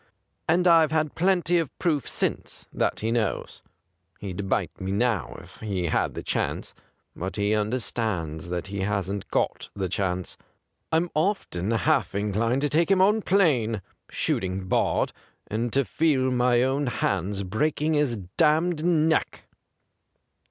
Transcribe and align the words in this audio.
And 0.49 0.67
I've 0.67 0.91
had 0.91 1.13
plenty 1.13 1.59
of 1.59 1.77
proof 1.77 2.07
since 2.07 2.65
that 2.73 3.01
he 3.01 3.11
knows. 3.11 3.61
He'd 4.17 4.49
bite 4.49 4.81
me 4.81 4.91
now 4.91 5.35
if 5.43 5.57
he 5.57 5.85
had 5.89 6.15
the 6.15 6.23
chance^ 6.23 6.73
but 7.15 7.35
he 7.35 7.53
understands 7.53 8.49
that 8.49 8.65
he 8.65 8.79
hasn't 8.79 9.29
got 9.29 9.69
the 9.75 9.87
chance. 9.87 10.37
I'm 10.91 11.11
often 11.13 11.69
half 11.69 12.15
in 12.15 12.33
clined 12.33 12.61
to 12.61 12.69
take 12.69 12.89
him 12.89 12.99
on 12.99 13.21
plain— 13.21 13.83
shoot 14.09 14.43
ing 14.43 14.65
barred— 14.67 15.13
and 15.51 15.71
to 15.73 15.85
feel 15.85 16.31
my 16.31 16.63
own 16.63 16.87
hands 16.87 17.43
breaking 17.43 17.93
his 17.93 18.17
damned 18.37 18.83
neck 18.83 19.45